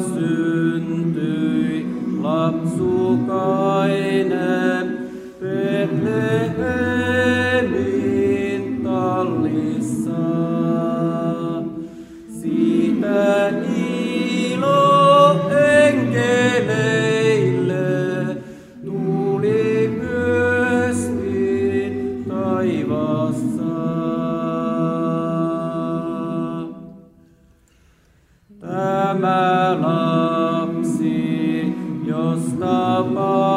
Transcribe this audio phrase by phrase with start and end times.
[0.00, 1.86] syntyi
[2.22, 3.50] lapsukainen
[5.40, 6.40] Betlehemin
[8.84, 10.24] tallissa.
[12.40, 15.50] Siitä ilo
[15.86, 16.66] enkeleille
[18.84, 21.94] tuli myöskin
[22.28, 23.70] taivaassa.
[28.60, 28.89] Tämä
[32.06, 33.49] Yosna Bar.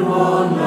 [0.00, 0.60] Capone.